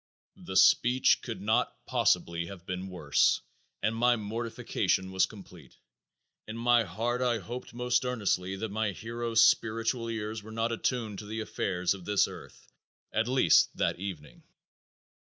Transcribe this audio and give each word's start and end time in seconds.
The 0.37 0.57
speech 0.57 1.21
could 1.21 1.41
not 1.43 1.85
possibly 1.85 2.47
have 2.47 2.65
been 2.65 2.87
worse 2.89 3.39
and 3.83 3.95
my 3.95 4.15
mortification 4.15 5.11
was 5.11 5.27
complete. 5.27 5.77
In 6.47 6.57
my 6.57 6.85
heart 6.85 7.21
I 7.21 7.37
hoped 7.37 7.75
most 7.75 8.03
earnestly 8.03 8.55
that 8.55 8.71
my 8.71 8.93
hero's 8.93 9.43
spiritual 9.43 10.09
ears 10.09 10.41
were 10.41 10.49
not 10.51 10.71
attuned 10.71 11.19
to 11.19 11.27
the 11.27 11.41
affairs 11.41 11.93
of 11.93 12.05
this 12.05 12.27
earth, 12.27 12.67
at 13.13 13.27
least 13.27 13.77
that 13.77 13.99
evening. 13.99 14.41